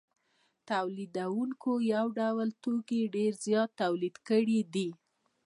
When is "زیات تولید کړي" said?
3.45-4.59